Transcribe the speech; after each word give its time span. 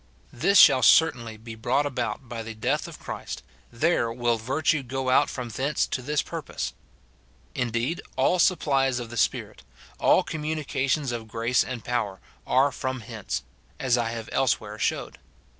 This 0.33 0.57
shall 0.57 0.81
certainly 0.81 1.37
be 1.37 1.53
brought 1.53 1.85
about 1.85 2.27
by 2.27 2.41
the 2.41 2.55
death 2.55 2.87
of 2.87 2.97
Christ; 2.97 3.43
there 3.71 4.11
will 4.11 4.39
virtue 4.39 4.81
go 4.81 5.11
out 5.11 5.29
from 5.29 5.49
thence 5.49 5.85
to 5.85 6.01
this 6.01 6.23
pur 6.23 6.41
pose. 6.41 6.73
Indeed, 7.53 8.01
all 8.15 8.39
supplies 8.39 8.97
of 8.97 9.11
the 9.11 9.15
Spirit, 9.17 9.61
all 9.99 10.23
communica 10.23 10.89
tions 10.89 11.11
of 11.11 11.27
grace 11.27 11.63
and 11.63 11.85
power, 11.85 12.19
are 12.47 12.71
from 12.71 13.01
hence; 13.01 13.43
as 13.79 13.95
I 13.95 14.09
have 14.09 14.27
elsewhere 14.31 14.79
showed. 14.79 15.19